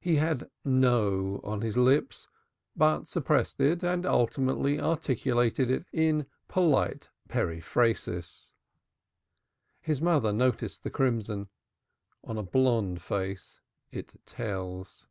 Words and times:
He 0.00 0.14
had 0.14 0.48
"No" 0.64 1.40
on 1.42 1.60
his 1.60 1.76
lips, 1.76 2.28
but 2.76 3.08
suppressed 3.08 3.58
it 3.58 3.82
and 3.82 4.06
ultimately 4.06 4.80
articulated 4.80 5.68
it 5.68 5.86
in 5.92 6.20
some 6.20 6.26
polite 6.46 7.10
periphrasis. 7.28 8.52
His 9.80 10.00
mother 10.00 10.32
noticed 10.32 10.84
the 10.84 10.90
crimson. 10.90 11.48
On 12.22 12.38
a 12.38 12.44
blonde 12.44 13.02
face 13.02 13.60
it 13.90 14.20
tells. 14.24 15.08